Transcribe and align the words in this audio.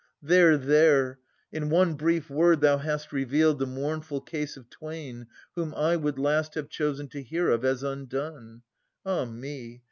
There, 0.23 0.57
there! 0.57 1.19
In 1.51 1.69
one 1.69 1.93
brief 1.93 2.27
word 2.27 2.61
thou 2.61 2.79
hast 2.79 3.13
re 3.13 3.23
vealed 3.23 3.59
The 3.59 3.67
mournful 3.67 4.21
case 4.21 4.57
of 4.57 4.67
twain, 4.67 5.27
whom 5.53 5.75
I 5.75 5.95
would 5.95 6.17
last 6.17 6.55
Have 6.55 6.69
chosen 6.69 7.07
to 7.09 7.21
hear 7.21 7.51
of 7.51 7.63
as 7.63 7.83
undone. 7.83 8.63
Ah 9.05 9.25
me 9.25 9.79